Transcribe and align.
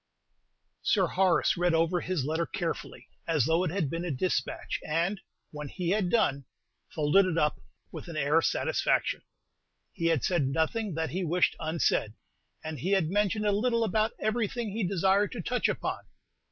Sir 0.81 1.05
Horace 1.05 1.55
read 1.57 1.75
over 1.75 2.01
his 2.01 2.25
letter 2.25 2.47
carefully, 2.47 3.07
as 3.27 3.45
though 3.45 3.63
it 3.63 3.69
had 3.69 3.87
been 3.87 4.03
a 4.03 4.09
despatch, 4.09 4.79
and, 4.83 5.21
when 5.51 5.67
he 5.69 5.89
had 5.91 6.09
done, 6.09 6.45
folded 6.89 7.27
it 7.27 7.37
up 7.37 7.61
with 7.91 8.07
an 8.07 8.17
air 8.17 8.39
of 8.39 8.45
satisfaction. 8.45 9.21
He 9.93 10.07
had 10.07 10.23
said 10.23 10.47
nothing 10.47 10.95
that 10.95 11.11
he 11.11 11.23
wished 11.23 11.55
unsaid, 11.59 12.15
and 12.63 12.79
he 12.79 12.93
had 12.93 13.11
mentioned 13.11 13.45
a 13.45 13.51
little 13.51 13.83
about 13.83 14.13
everything 14.19 14.71
he 14.71 14.83
desired 14.83 15.31
to 15.33 15.41
touch 15.43 15.69
upon. 15.69 15.99